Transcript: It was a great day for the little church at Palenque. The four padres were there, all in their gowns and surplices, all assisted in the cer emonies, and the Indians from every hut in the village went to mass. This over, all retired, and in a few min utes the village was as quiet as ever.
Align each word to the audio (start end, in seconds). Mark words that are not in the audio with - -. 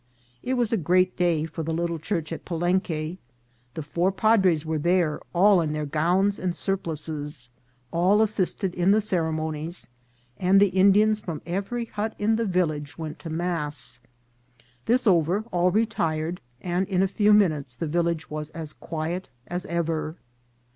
It 0.41 0.55
was 0.55 0.73
a 0.73 0.77
great 0.77 1.15
day 1.15 1.45
for 1.45 1.61
the 1.61 1.75
little 1.75 1.99
church 1.99 2.31
at 2.33 2.43
Palenque. 2.43 3.19
The 3.75 3.83
four 3.83 4.11
padres 4.11 4.65
were 4.65 4.79
there, 4.79 5.21
all 5.31 5.61
in 5.61 5.73
their 5.73 5.85
gowns 5.85 6.39
and 6.39 6.55
surplices, 6.55 7.49
all 7.91 8.19
assisted 8.23 8.73
in 8.73 8.89
the 8.89 8.99
cer 8.99 9.27
emonies, 9.27 9.85
and 10.39 10.59
the 10.59 10.69
Indians 10.69 11.19
from 11.19 11.43
every 11.45 11.85
hut 11.85 12.15
in 12.17 12.35
the 12.35 12.45
village 12.45 12.97
went 12.97 13.19
to 13.19 13.29
mass. 13.29 13.99
This 14.87 15.05
over, 15.05 15.43
all 15.51 15.69
retired, 15.69 16.41
and 16.61 16.87
in 16.87 17.03
a 17.03 17.07
few 17.07 17.31
min 17.31 17.51
utes 17.51 17.75
the 17.75 17.85
village 17.85 18.27
was 18.27 18.49
as 18.57 18.73
quiet 18.73 19.29
as 19.45 19.67
ever. 19.67 20.15